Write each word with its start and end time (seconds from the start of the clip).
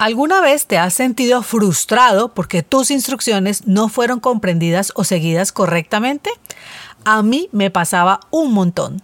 ¿Alguna 0.00 0.40
vez 0.40 0.64
te 0.66 0.78
has 0.78 0.94
sentido 0.94 1.42
frustrado 1.42 2.32
porque 2.32 2.62
tus 2.62 2.90
instrucciones 2.90 3.66
no 3.66 3.90
fueron 3.90 4.18
comprendidas 4.18 4.92
o 4.94 5.04
seguidas 5.04 5.52
correctamente? 5.52 6.30
A 7.04 7.22
mí 7.22 7.50
me 7.52 7.70
pasaba 7.70 8.20
un 8.30 8.54
montón. 8.54 9.02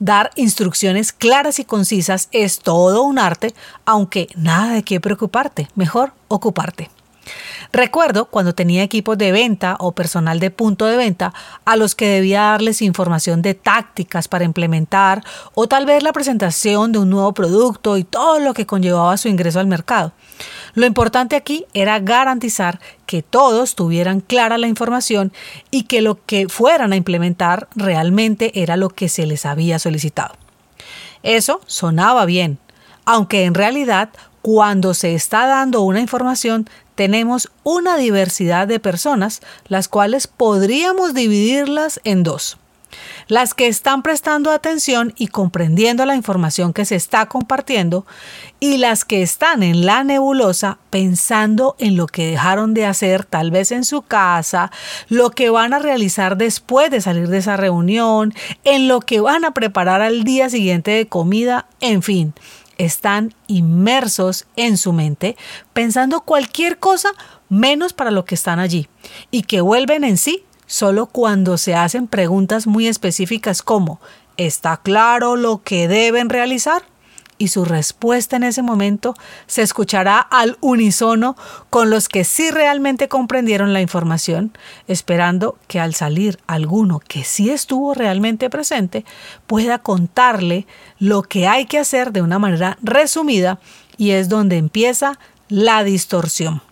Dar 0.00 0.32
instrucciones 0.36 1.14
claras 1.14 1.60
y 1.60 1.64
concisas 1.64 2.28
es 2.30 2.58
todo 2.58 3.04
un 3.04 3.18
arte, 3.18 3.54
aunque 3.86 4.28
nada 4.36 4.74
de 4.74 4.82
qué 4.82 5.00
preocuparte, 5.00 5.70
mejor 5.76 6.12
ocuparte. 6.28 6.90
Recuerdo 7.72 8.26
cuando 8.26 8.54
tenía 8.54 8.82
equipos 8.82 9.18
de 9.18 9.32
venta 9.32 9.76
o 9.80 9.92
personal 9.92 10.40
de 10.40 10.50
punto 10.50 10.86
de 10.86 10.96
venta 10.96 11.32
a 11.64 11.76
los 11.76 11.94
que 11.94 12.06
debía 12.06 12.42
darles 12.42 12.82
información 12.82 13.42
de 13.42 13.54
tácticas 13.54 14.28
para 14.28 14.44
implementar 14.44 15.24
o 15.54 15.66
tal 15.66 15.86
vez 15.86 16.02
la 16.02 16.12
presentación 16.12 16.92
de 16.92 16.98
un 16.98 17.10
nuevo 17.10 17.32
producto 17.34 17.96
y 17.96 18.04
todo 18.04 18.38
lo 18.38 18.54
que 18.54 18.66
conllevaba 18.66 19.16
su 19.16 19.28
ingreso 19.28 19.60
al 19.60 19.66
mercado. 19.66 20.12
Lo 20.74 20.86
importante 20.86 21.36
aquí 21.36 21.66
era 21.72 21.98
garantizar 22.00 22.80
que 23.06 23.22
todos 23.22 23.74
tuvieran 23.74 24.20
clara 24.20 24.58
la 24.58 24.68
información 24.68 25.32
y 25.70 25.84
que 25.84 26.02
lo 26.02 26.24
que 26.24 26.48
fueran 26.48 26.92
a 26.92 26.96
implementar 26.96 27.68
realmente 27.76 28.60
era 28.60 28.76
lo 28.76 28.88
que 28.88 29.08
se 29.08 29.26
les 29.26 29.46
había 29.46 29.78
solicitado. 29.78 30.34
Eso 31.22 31.60
sonaba 31.66 32.24
bien, 32.26 32.58
aunque 33.04 33.44
en 33.44 33.54
realidad 33.54 34.10
cuando 34.42 34.92
se 34.92 35.14
está 35.14 35.46
dando 35.46 35.80
una 35.80 36.00
información 36.00 36.68
tenemos 36.94 37.50
una 37.62 37.96
diversidad 37.96 38.68
de 38.68 38.80
personas, 38.80 39.40
las 39.66 39.88
cuales 39.88 40.26
podríamos 40.26 41.14
dividirlas 41.14 42.00
en 42.04 42.22
dos. 42.22 42.58
Las 43.26 43.54
que 43.54 43.66
están 43.66 44.02
prestando 44.02 44.52
atención 44.52 45.14
y 45.16 45.28
comprendiendo 45.28 46.04
la 46.06 46.14
información 46.14 46.72
que 46.72 46.84
se 46.84 46.94
está 46.94 47.26
compartiendo 47.26 48.06
y 48.60 48.76
las 48.76 49.04
que 49.04 49.22
están 49.22 49.62
en 49.62 49.84
la 49.84 50.04
nebulosa 50.04 50.78
pensando 50.90 51.74
en 51.78 51.96
lo 51.96 52.06
que 52.06 52.30
dejaron 52.30 52.72
de 52.72 52.86
hacer 52.86 53.24
tal 53.24 53.50
vez 53.50 53.72
en 53.72 53.84
su 53.84 54.02
casa, 54.02 54.70
lo 55.08 55.30
que 55.30 55.50
van 55.50 55.72
a 55.72 55.80
realizar 55.80 56.36
después 56.36 56.90
de 56.90 57.00
salir 57.00 57.28
de 57.28 57.38
esa 57.38 57.56
reunión, 57.56 58.32
en 58.62 58.86
lo 58.86 59.00
que 59.00 59.20
van 59.20 59.44
a 59.44 59.54
preparar 59.54 60.00
al 60.00 60.22
día 60.22 60.48
siguiente 60.48 60.92
de 60.92 61.08
comida, 61.08 61.66
en 61.80 62.02
fin 62.02 62.34
están 62.78 63.34
inmersos 63.46 64.46
en 64.56 64.76
su 64.76 64.92
mente 64.92 65.36
pensando 65.72 66.20
cualquier 66.20 66.78
cosa 66.78 67.10
menos 67.48 67.92
para 67.92 68.10
lo 68.10 68.24
que 68.24 68.34
están 68.34 68.58
allí 68.58 68.88
y 69.30 69.42
que 69.42 69.60
vuelven 69.60 70.04
en 70.04 70.16
sí 70.16 70.44
solo 70.66 71.06
cuando 71.06 71.58
se 71.58 71.74
hacen 71.74 72.06
preguntas 72.06 72.66
muy 72.66 72.86
específicas 72.86 73.62
como 73.62 74.00
¿está 74.36 74.78
claro 74.78 75.36
lo 75.36 75.62
que 75.62 75.88
deben 75.88 76.28
realizar? 76.28 76.82
Y 77.38 77.48
su 77.48 77.64
respuesta 77.64 78.36
en 78.36 78.44
ese 78.44 78.62
momento 78.62 79.14
se 79.46 79.62
escuchará 79.62 80.18
al 80.18 80.56
unísono 80.60 81.36
con 81.70 81.90
los 81.90 82.08
que 82.08 82.24
sí 82.24 82.50
realmente 82.50 83.08
comprendieron 83.08 83.72
la 83.72 83.80
información, 83.80 84.56
esperando 84.86 85.56
que 85.68 85.80
al 85.80 85.94
salir 85.94 86.38
alguno 86.46 87.00
que 87.00 87.24
sí 87.24 87.50
estuvo 87.50 87.94
realmente 87.94 88.50
presente 88.50 89.04
pueda 89.46 89.78
contarle 89.78 90.66
lo 90.98 91.22
que 91.22 91.46
hay 91.46 91.66
que 91.66 91.78
hacer 91.78 92.12
de 92.12 92.22
una 92.22 92.38
manera 92.38 92.78
resumida 92.82 93.58
y 93.96 94.10
es 94.10 94.28
donde 94.28 94.56
empieza 94.56 95.18
la 95.48 95.84
distorsión. 95.84 96.62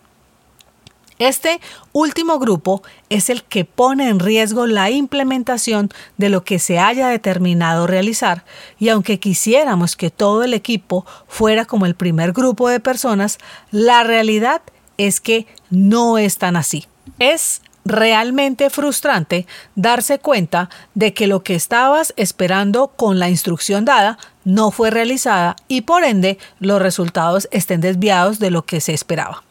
Este 1.19 1.59
último 1.91 2.39
grupo 2.39 2.83
es 3.09 3.29
el 3.29 3.43
que 3.43 3.65
pone 3.65 4.09
en 4.09 4.19
riesgo 4.19 4.65
la 4.65 4.89
implementación 4.89 5.89
de 6.17 6.29
lo 6.29 6.43
que 6.43 6.59
se 6.59 6.79
haya 6.79 7.07
determinado 7.07 7.87
realizar 7.87 8.45
y 8.79 8.89
aunque 8.89 9.19
quisiéramos 9.19 9.95
que 9.95 10.09
todo 10.09 10.43
el 10.43 10.53
equipo 10.53 11.05
fuera 11.27 11.65
como 11.65 11.85
el 11.85 11.95
primer 11.95 12.33
grupo 12.33 12.69
de 12.69 12.79
personas, 12.79 13.37
la 13.71 14.03
realidad 14.03 14.61
es 14.97 15.19
que 15.19 15.47
no 15.69 16.17
es 16.17 16.37
tan 16.37 16.55
así. 16.55 16.85
Es 17.19 17.61
realmente 17.85 18.69
frustrante 18.69 19.45
darse 19.75 20.19
cuenta 20.19 20.69
de 20.93 21.13
que 21.13 21.27
lo 21.27 21.43
que 21.43 21.55
estabas 21.55 22.13
esperando 22.15 22.87
con 22.87 23.19
la 23.19 23.29
instrucción 23.29 23.85
dada 23.85 24.17
no 24.45 24.71
fue 24.71 24.89
realizada 24.89 25.55
y 25.67 25.81
por 25.81 26.03
ende 26.03 26.37
los 26.59 26.81
resultados 26.81 27.47
estén 27.51 27.81
desviados 27.81 28.39
de 28.39 28.51
lo 28.51 28.65
que 28.65 28.81
se 28.81 28.93
esperaba. 28.93 29.43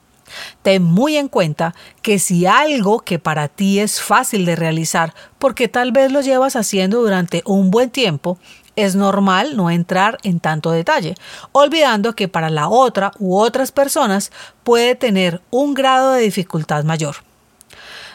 Ten 0.62 0.82
muy 0.82 1.16
en 1.16 1.28
cuenta 1.28 1.74
que 2.02 2.18
si 2.18 2.46
algo 2.46 3.00
que 3.00 3.18
para 3.18 3.48
ti 3.48 3.80
es 3.80 4.00
fácil 4.00 4.44
de 4.44 4.56
realizar, 4.56 5.14
porque 5.38 5.68
tal 5.68 5.92
vez 5.92 6.12
lo 6.12 6.20
llevas 6.20 6.56
haciendo 6.56 7.00
durante 7.00 7.42
un 7.44 7.70
buen 7.70 7.90
tiempo, 7.90 8.38
es 8.76 8.94
normal 8.96 9.56
no 9.56 9.70
entrar 9.70 10.18
en 10.22 10.40
tanto 10.40 10.70
detalle, 10.70 11.14
olvidando 11.52 12.14
que 12.14 12.28
para 12.28 12.50
la 12.50 12.68
otra 12.68 13.12
u 13.18 13.36
otras 13.36 13.70
personas 13.72 14.32
puede 14.64 14.94
tener 14.94 15.42
un 15.50 15.74
grado 15.74 16.12
de 16.12 16.22
dificultad 16.22 16.84
mayor. 16.84 17.16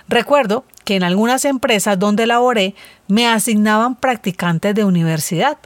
Recuerdo 0.10 0.64
que 0.86 0.96
en 0.96 1.04
algunas 1.04 1.44
empresas 1.44 2.00
donde 2.00 2.26
laboré 2.28 2.74
me 3.10 3.28
asignaban 3.28 3.96
practicantes 3.96 4.74
de 4.74 4.86
universidad. 4.86 5.58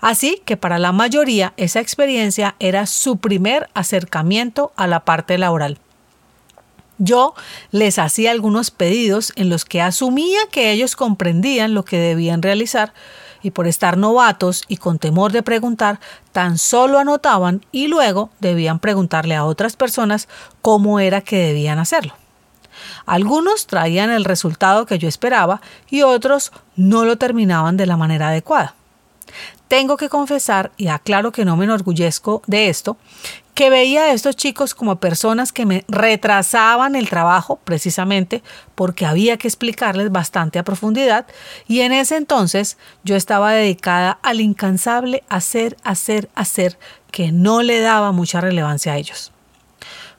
Así 0.00 0.42
que 0.44 0.56
para 0.56 0.78
la 0.78 0.90
mayoría 0.90 1.52
esa 1.56 1.80
experiencia 1.80 2.56
era 2.58 2.86
su 2.86 3.18
primer 3.18 3.68
acercamiento 3.74 4.72
a 4.76 4.88
la 4.88 5.04
parte 5.04 5.38
laboral. 5.38 5.78
Yo 6.98 7.34
les 7.70 7.98
hacía 7.98 8.30
algunos 8.32 8.70
pedidos 8.70 9.32
en 9.36 9.50
los 9.50 9.64
que 9.64 9.82
asumía 9.82 10.40
que 10.50 10.72
ellos 10.72 10.96
comprendían 10.96 11.74
lo 11.74 11.84
que 11.84 11.98
debían 11.98 12.42
realizar 12.42 12.92
y 13.42 13.52
por 13.52 13.68
estar 13.68 13.96
novatos 13.96 14.64
y 14.66 14.78
con 14.78 14.98
temor 14.98 15.30
de 15.30 15.42
preguntar, 15.42 16.00
tan 16.32 16.58
solo 16.58 16.98
anotaban 16.98 17.64
y 17.70 17.86
luego 17.86 18.30
debían 18.40 18.80
preguntarle 18.80 19.36
a 19.36 19.44
otras 19.44 19.76
personas 19.76 20.26
cómo 20.62 20.98
era 20.98 21.20
que 21.20 21.36
debían 21.36 21.78
hacerlo. 21.78 22.14
Algunos 23.06 23.66
traían 23.66 24.10
el 24.10 24.24
resultado 24.24 24.86
que 24.86 24.98
yo 24.98 25.08
esperaba 25.08 25.60
y 25.90 26.02
otros 26.02 26.52
no 26.76 27.04
lo 27.04 27.16
terminaban 27.16 27.76
de 27.76 27.86
la 27.86 27.96
manera 27.96 28.28
adecuada. 28.28 28.74
Tengo 29.68 29.96
que 29.96 30.08
confesar, 30.08 30.70
y 30.76 30.88
aclaro 30.88 31.32
que 31.32 31.44
no 31.44 31.56
me 31.56 31.64
enorgullezco 31.64 32.42
de 32.46 32.68
esto, 32.68 32.96
que 33.56 33.70
veía 33.70 34.02
a 34.02 34.12
estos 34.12 34.36
chicos 34.36 34.74
como 34.74 35.00
personas 35.00 35.50
que 35.50 35.64
me 35.64 35.84
retrasaban 35.88 36.94
el 36.94 37.08
trabajo 37.08 37.58
precisamente 37.64 38.42
porque 38.74 39.06
había 39.06 39.38
que 39.38 39.48
explicarles 39.48 40.12
bastante 40.12 40.58
a 40.58 40.62
profundidad 40.62 41.26
y 41.66 41.80
en 41.80 41.92
ese 41.92 42.16
entonces 42.16 42.76
yo 43.02 43.16
estaba 43.16 43.52
dedicada 43.52 44.18
al 44.22 44.42
incansable 44.42 45.24
hacer, 45.30 45.78
hacer, 45.84 46.28
hacer 46.34 46.78
que 47.10 47.32
no 47.32 47.62
le 47.62 47.80
daba 47.80 48.12
mucha 48.12 48.42
relevancia 48.42 48.92
a 48.92 48.98
ellos. 48.98 49.32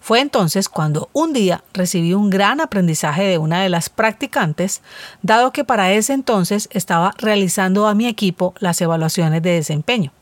Fue 0.08 0.22
entonces 0.22 0.70
cuando 0.70 1.10
un 1.12 1.34
día 1.34 1.66
recibí 1.74 2.14
un 2.14 2.30
gran 2.30 2.62
aprendizaje 2.62 3.24
de 3.24 3.38
una 3.38 3.62
de 3.62 3.68
las 3.68 3.90
practicantes, 3.90 4.82
dado 5.22 5.52
que 5.52 5.66
para 5.66 5.92
ese 5.92 6.14
entonces 6.14 6.70
estaba 6.72 7.14
realizando 7.18 7.90
a 7.90 7.94
mi 7.94 8.08
equipo 8.08 8.54
las 8.60 8.80
evaluaciones 8.80 9.42
de 9.42 9.52
desempeño. 9.52 10.14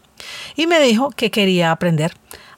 Y 0.55 0.65
me 0.65 0.79
dijo 0.79 1.11
que 1.11 1.29
quería 1.29 1.69
aprender, 1.69 2.15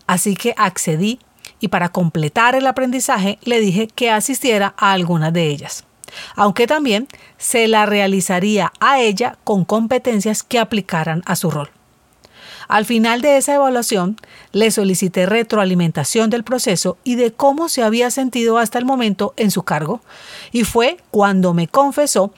así 0.08 0.38
que 0.38 0.54
accedí 0.56 1.20
y 1.60 1.68
para 1.68 1.90
completar 1.90 2.56
el 2.56 2.66
aprendizaje 2.66 3.40
le 3.44 3.60
dije 3.60 3.88
que 3.88 4.10
asistiera 4.10 4.74
a 4.78 4.94
algunas 4.94 5.34
de 5.34 5.50
ellas, 5.50 5.84
aunque 6.38 6.66
también 6.66 7.10
se 7.38 7.68
la 7.68 7.86
realizaría 7.86 8.72
a 8.80 9.02
ella 9.02 9.38
con 9.44 9.66
competencias 9.66 10.44
que 10.44 10.60
aplicaran 10.60 11.24
a 11.26 11.36
su 11.36 11.52
rol. 11.52 11.70
Al 12.68 12.86
final 12.86 13.22
de 13.22 13.38
esa 13.38 13.56
evaluación, 13.56 14.18
le 14.52 14.72
solicité 14.72 15.26
retroalimentación 15.26 16.30
del 16.30 16.44
proceso 16.44 16.98
y 17.04 17.16
de 17.16 17.32
cómo 17.32 17.70
se 17.70 17.84
había 17.84 18.12
sentido 18.12 18.58
hasta 18.58 18.78
el 18.78 18.86
momento 18.86 19.34
en 19.38 19.52
su 19.52 19.64
cargo, 19.64 20.02
y 20.52 20.64
fue 20.66 20.98
cuando 21.12 21.54
me 21.54 21.68
confesó 21.68 22.34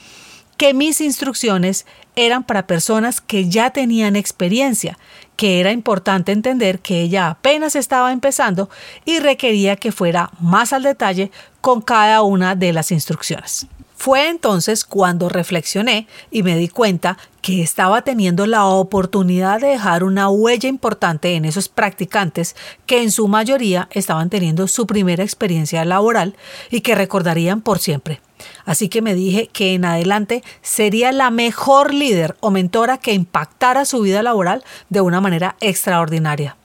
que 0.57 0.73
mis 0.73 0.99
instrucciones 1.01 1.85
eran 2.15 2.43
para 2.43 2.67
personas 2.67 3.21
que 3.21 3.49
ya 3.49 3.71
tenían 3.71 4.17
experiencia, 4.17 4.99
que 5.37 5.61
era 5.61 5.71
importante 5.71 6.33
entender 6.33 6.79
que 6.79 7.01
ella 7.01 7.29
apenas 7.29 7.77
estaba 7.77 8.11
empezando 8.11 8.69
y 9.05 9.19
requería 9.19 9.77
que 9.77 9.93
fuera 9.93 10.29
más 10.41 10.73
al 10.73 10.83
detalle 10.83 11.31
con 11.61 11.81
cada 11.81 12.21
una 12.23 12.55
de 12.55 12.73
las 12.73 12.91
instrucciones. 12.91 13.67
Fue 13.99 14.29
entonces 14.29 14.85
cuando 14.85 15.27
reflexioné 15.27 16.07
y 16.31 16.41
me 16.41 16.55
di 16.55 16.69
cuenta 16.69 17.17
que 17.41 17.61
estaba 17.61 18.01
teniendo 18.01 18.45
la 18.45 18.63
oportunidad 18.63 19.59
de 19.59 19.67
dejar 19.67 20.05
una 20.05 20.29
huella 20.29 20.69
importante 20.69 21.35
en 21.35 21.43
esos 21.43 21.67
practicantes 21.67 22.55
que 22.85 23.03
en 23.03 23.11
su 23.11 23.27
mayoría 23.27 23.89
estaban 23.91 24.29
teniendo 24.29 24.69
su 24.69 24.87
primera 24.87 25.21
experiencia 25.21 25.83
laboral 25.83 26.37
y 26.71 26.79
que 26.79 26.95
recordarían 26.95 27.59
por 27.59 27.79
siempre. 27.79 28.21
Así 28.63 28.87
que 28.87 29.01
me 29.01 29.15
dije 29.15 29.49
que 29.51 29.73
en 29.73 29.83
adelante 29.83 30.43
sería 30.61 31.11
la 31.11 31.29
mejor 31.29 31.93
líder 31.93 32.37
o 32.39 32.51
mentora 32.51 32.99
que 32.99 33.11
impactara 33.11 33.83
su 33.83 33.99
vida 33.99 34.23
laboral 34.23 34.63
de 34.87 35.01
una 35.01 35.19
manera 35.19 35.57
extraordinaria. 35.59 36.55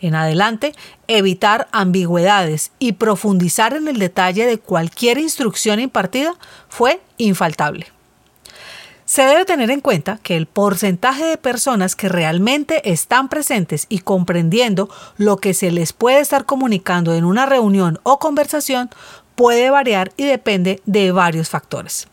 En 0.00 0.14
adelante, 0.14 0.74
evitar 1.08 1.68
ambigüedades 1.72 2.72
y 2.78 2.92
profundizar 2.92 3.74
en 3.74 3.88
el 3.88 3.98
detalle 3.98 4.46
de 4.46 4.58
cualquier 4.58 5.18
instrucción 5.18 5.80
impartida 5.80 6.34
fue 6.68 7.00
infaltable. 7.16 7.86
Se 9.06 9.22
debe 9.22 9.44
tener 9.44 9.70
en 9.70 9.80
cuenta 9.80 10.18
que 10.22 10.36
el 10.36 10.46
porcentaje 10.46 11.24
de 11.24 11.36
personas 11.36 11.94
que 11.94 12.08
realmente 12.08 12.90
están 12.90 13.28
presentes 13.28 13.84
y 13.90 13.98
comprendiendo 13.98 14.88
lo 15.18 15.36
que 15.36 15.52
se 15.52 15.70
les 15.70 15.92
puede 15.92 16.20
estar 16.20 16.46
comunicando 16.46 17.12
en 17.14 17.24
una 17.24 17.44
reunión 17.44 18.00
o 18.02 18.18
conversación 18.18 18.88
puede 19.34 19.68
variar 19.68 20.12
y 20.16 20.24
depende 20.24 20.80
de 20.86 21.12
varios 21.12 21.50
factores. 21.50 22.08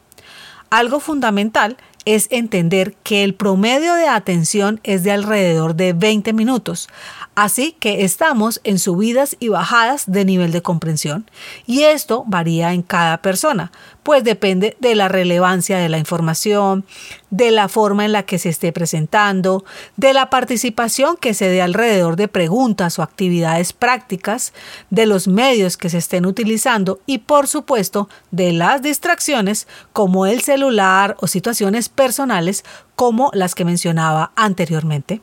Algo 0.70 1.00
fundamental 1.00 1.78
entender 2.06 2.96
que 3.04 3.24
el 3.24 3.36
promedio 3.36 3.94
de 3.96 4.08
atención 4.08 4.80
es 4.84 5.04
de 5.04 5.12
alrededor 5.12 5.76
de 5.76 5.94
20 5.94 6.34
minutos, 6.34 6.90
Así 7.36 7.78
que 7.80 8.04
estamos 8.04 8.60
en 8.66 8.78
subidas 8.78 9.38
y 9.40 9.48
bajadas 9.48 10.12
de 10.12 10.26
nivel 10.26 10.52
de 10.52 10.62
comprensión. 10.62 11.30
Y 11.66 11.84
esto 11.84 12.26
varía 12.28 12.74
en 12.74 12.82
cada 12.82 13.22
persona, 13.22 13.72
pues 14.04 14.24
depende 14.24 14.76
de 14.80 14.96
la 14.96 15.08
relevancia 15.08 15.78
de 15.78 15.90
la 15.90 15.98
información, 15.98 16.86
de 17.30 17.52
la 17.52 17.70
forma 17.70 18.06
en 18.06 18.12
la 18.12 18.24
que 18.24 18.40
se 18.40 18.50
esté 18.50 18.72
presentando, 18.72 19.64
de 19.96 20.14
la 20.14 20.30
participación 20.30 21.18
que 21.18 21.34
se 21.34 21.50
dé 21.50 21.62
alrededor 21.62 22.16
de 22.16 22.28
preguntas 22.28 22.98
o 22.98 23.04
actividades 23.04 23.74
prácticas, 23.74 24.54
de 24.90 25.06
los 25.06 25.28
medios 25.28 25.78
que 25.78 25.90
se 25.90 26.00
estén 26.00 26.26
utilizando 26.26 27.00
y 27.06 27.20
por 27.20 27.48
supuesto 27.48 28.10
de 28.32 28.54
las 28.54 28.82
distracciones 28.82 29.68
como 29.94 30.26
el 30.26 30.42
celular 30.42 31.16
o 31.20 31.28
situaciones 31.28 31.90
personales 31.90 32.64
como 32.96 33.32
las 33.34 33.56
que 33.56 33.66
mencionaba 33.66 34.32
anteriormente. 34.36 35.22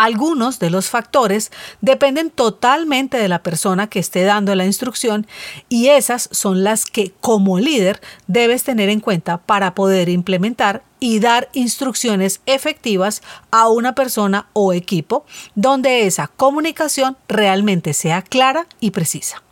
Algunos 0.00 0.58
de 0.58 0.70
los 0.70 0.88
factores 0.88 1.52
dependen 1.82 2.30
totalmente 2.30 3.18
de 3.18 3.28
la 3.28 3.42
persona 3.42 3.90
que 3.90 3.98
esté 3.98 4.24
dando 4.24 4.54
la 4.54 4.64
instrucción 4.64 5.26
y 5.68 5.88
esas 5.88 6.30
son 6.32 6.64
las 6.64 6.86
que 6.86 7.12
como 7.20 7.58
líder 7.58 8.00
debes 8.26 8.64
tener 8.64 8.88
en 8.88 9.00
cuenta 9.00 9.36
para 9.36 9.74
poder 9.74 10.08
implementar 10.08 10.82
y 11.00 11.20
dar 11.20 11.50
instrucciones 11.52 12.40
efectivas 12.46 13.20
a 13.50 13.68
una 13.68 13.94
persona 13.94 14.46
o 14.54 14.72
equipo 14.72 15.26
donde 15.54 16.06
esa 16.06 16.28
comunicación 16.28 17.18
realmente 17.28 17.92
sea 17.92 18.22
clara 18.22 18.66
y 18.80 18.92
precisa. 18.92 19.42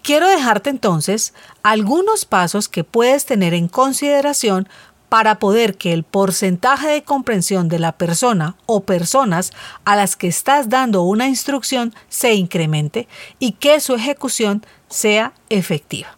Quiero 0.00 0.26
dejarte 0.26 0.70
entonces 0.70 1.34
algunos 1.62 2.24
pasos 2.24 2.70
que 2.70 2.82
puedes 2.82 3.26
tener 3.26 3.52
en 3.52 3.68
consideración 3.68 4.70
para 5.14 5.38
poder 5.38 5.76
que 5.76 5.92
el 5.92 6.02
porcentaje 6.02 6.88
de 6.88 7.04
comprensión 7.04 7.68
de 7.68 7.78
la 7.78 7.92
persona 7.92 8.56
o 8.66 8.80
personas 8.80 9.52
a 9.84 9.94
las 9.94 10.16
que 10.16 10.26
estás 10.26 10.70
dando 10.70 11.02
una 11.02 11.28
instrucción 11.28 11.94
se 12.08 12.34
incremente 12.34 13.06
y 13.38 13.52
que 13.52 13.78
su 13.78 13.94
ejecución 13.94 14.66
sea 14.88 15.32
efectiva. 15.50 16.16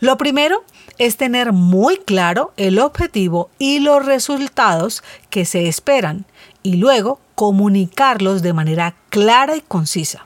Lo 0.00 0.16
primero 0.16 0.64
es 0.96 1.18
tener 1.18 1.52
muy 1.52 1.98
claro 1.98 2.54
el 2.56 2.78
objetivo 2.78 3.50
y 3.58 3.80
los 3.80 4.06
resultados 4.06 5.04
que 5.28 5.44
se 5.44 5.68
esperan 5.68 6.24
y 6.62 6.76
luego 6.76 7.20
comunicarlos 7.34 8.40
de 8.40 8.54
manera 8.54 8.94
clara 9.10 9.54
y 9.54 9.60
concisa. 9.60 10.24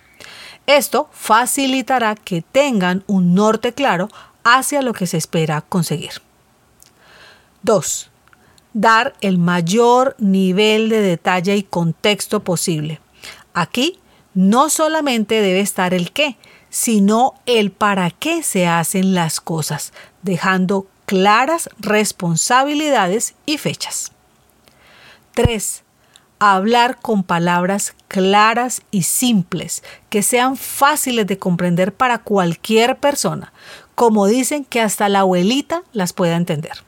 Esto 0.68 1.08
facilitará 1.10 2.14
que 2.14 2.42
tengan 2.42 3.02
un 3.08 3.34
norte 3.34 3.72
claro 3.72 4.08
hacia 4.44 4.82
lo 4.82 4.92
que 4.92 5.08
se 5.08 5.16
espera 5.16 5.62
conseguir. 5.62 6.29
2. 7.62 8.10
Dar 8.72 9.14
el 9.20 9.38
mayor 9.38 10.14
nivel 10.18 10.88
de 10.88 11.00
detalle 11.00 11.56
y 11.56 11.62
contexto 11.62 12.40
posible. 12.40 13.00
Aquí 13.52 13.98
no 14.34 14.70
solamente 14.70 15.40
debe 15.40 15.60
estar 15.60 15.92
el 15.92 16.12
qué, 16.12 16.36
sino 16.68 17.34
el 17.46 17.72
para 17.72 18.10
qué 18.10 18.42
se 18.42 18.66
hacen 18.66 19.14
las 19.14 19.40
cosas, 19.40 19.92
dejando 20.22 20.86
claras 21.04 21.68
responsabilidades 21.80 23.34
y 23.44 23.58
fechas. 23.58 24.12
3. 25.34 25.82
Hablar 26.38 26.98
con 27.00 27.24
palabras 27.24 27.94
claras 28.08 28.82
y 28.90 29.02
simples, 29.02 29.82
que 30.08 30.22
sean 30.22 30.56
fáciles 30.56 31.26
de 31.26 31.38
comprender 31.38 31.92
para 31.92 32.18
cualquier 32.18 32.98
persona, 32.98 33.52
como 33.94 34.26
dicen 34.26 34.64
que 34.64 34.80
hasta 34.80 35.08
la 35.08 35.20
abuelita 35.20 35.82
las 35.92 36.12
pueda 36.12 36.36
entender. 36.36 36.84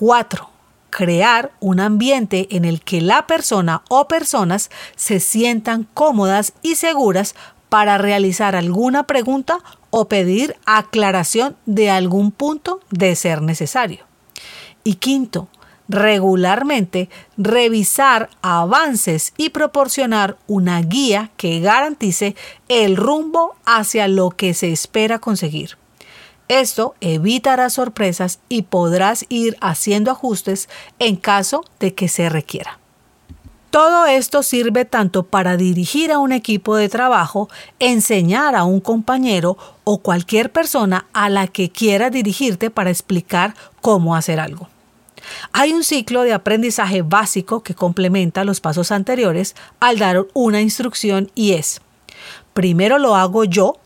4. 0.00 0.48
Crear 0.88 1.52
un 1.60 1.78
ambiente 1.78 2.48
en 2.56 2.64
el 2.64 2.80
que 2.80 3.02
la 3.02 3.26
persona 3.26 3.82
o 3.90 4.08
personas 4.08 4.70
se 4.96 5.20
sientan 5.20 5.86
cómodas 5.92 6.54
y 6.62 6.76
seguras 6.76 7.34
para 7.68 7.98
realizar 7.98 8.56
alguna 8.56 9.02
pregunta 9.06 9.58
o 9.90 10.08
pedir 10.08 10.56
aclaración 10.64 11.54
de 11.66 11.90
algún 11.90 12.32
punto 12.32 12.80
de 12.90 13.14
ser 13.14 13.42
necesario. 13.42 14.06
Y 14.84 14.94
quinto, 14.94 15.48
regularmente 15.86 17.10
revisar 17.36 18.30
avances 18.40 19.34
y 19.36 19.50
proporcionar 19.50 20.38
una 20.46 20.80
guía 20.80 21.30
que 21.36 21.60
garantice 21.60 22.34
el 22.68 22.96
rumbo 22.96 23.54
hacia 23.66 24.08
lo 24.08 24.30
que 24.30 24.54
se 24.54 24.72
espera 24.72 25.18
conseguir. 25.18 25.76
Esto 26.50 26.96
evitará 27.00 27.70
sorpresas 27.70 28.40
y 28.48 28.62
podrás 28.62 29.24
ir 29.28 29.56
haciendo 29.60 30.10
ajustes 30.10 30.68
en 30.98 31.14
caso 31.14 31.64
de 31.78 31.94
que 31.94 32.08
se 32.08 32.28
requiera. 32.28 32.80
Todo 33.70 34.06
esto 34.06 34.42
sirve 34.42 34.84
tanto 34.84 35.22
para 35.22 35.56
dirigir 35.56 36.10
a 36.10 36.18
un 36.18 36.32
equipo 36.32 36.74
de 36.74 36.88
trabajo, 36.88 37.48
enseñar 37.78 38.56
a 38.56 38.64
un 38.64 38.80
compañero 38.80 39.56
o 39.84 39.98
cualquier 39.98 40.50
persona 40.50 41.06
a 41.12 41.28
la 41.28 41.46
que 41.46 41.70
quiera 41.70 42.10
dirigirte 42.10 42.68
para 42.68 42.90
explicar 42.90 43.54
cómo 43.80 44.16
hacer 44.16 44.40
algo. 44.40 44.68
Hay 45.52 45.72
un 45.72 45.84
ciclo 45.84 46.22
de 46.22 46.32
aprendizaje 46.32 47.02
básico 47.02 47.62
que 47.62 47.76
complementa 47.76 48.42
los 48.42 48.60
pasos 48.60 48.90
anteriores 48.90 49.54
al 49.78 50.00
dar 50.00 50.26
una 50.34 50.60
instrucción 50.60 51.30
y 51.36 51.52
es, 51.52 51.80
primero 52.54 52.98
lo 52.98 53.14
hago 53.14 53.44
yo 53.44 53.76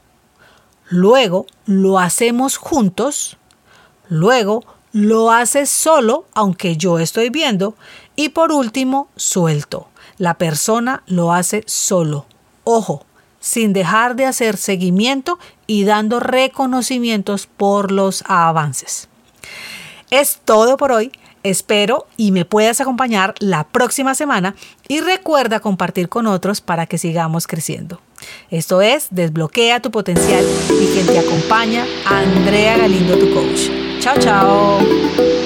luego 0.89 1.47
lo 1.67 1.99
hacemos 1.99 2.57
juntos, 2.57 3.37
luego 4.09 4.65
lo 4.93 5.33
haces 5.33 5.71
solo 5.71 6.27
aunque 6.35 6.77
yo 6.77 6.99
estoy 6.99 7.31
viendo 7.31 7.75
y 8.17 8.31
por 8.31 8.53
último 8.53 9.09
suelto. 9.17 9.89
La 10.19 10.35
persona 10.35 11.03
lo 11.07 11.33
hace 11.33 11.65
solo. 11.67 12.27
Ojo, 12.63 13.05
sin 13.41 13.73
dejar 13.73 14.15
de 14.17 14.27
hacer 14.27 14.57
seguimiento 14.57 15.39
y 15.67 15.85
dando 15.85 16.21
reconocimientos 16.21 17.47
por 17.47 17.91
los 17.91 18.23
avances. 18.27 19.09
Es 20.11 20.41
todo 20.45 20.77
por 20.77 20.93
hoy. 20.93 21.13
Espero 21.45 22.07
y 22.17 22.33
me 22.33 22.45
puedas 22.45 22.81
acompañar 22.81 23.35
la 23.39 23.65
próxima 23.65 24.15
semana 24.15 24.57
y 24.89 25.01
recuerda 25.01 25.61
compartir 25.61 26.09
con 26.09 26.27
otros 26.27 26.61
para 26.61 26.87
que 26.87 26.99
sigamos 26.99 27.47
creciendo. 27.47 28.01
Esto 28.51 28.81
es 28.81 29.09
Desbloquea 29.11 29.81
tu 29.81 29.91
potencial 29.91 30.45
y 30.81 30.87
quien 30.87 31.07
te 31.07 31.19
acompaña, 31.19 31.87
Andrea 32.07 32.79
Galindo, 32.79 33.19
tu 33.19 33.33
coach. 33.35 33.69
Chao, 34.01 34.19
chao. 34.19 35.44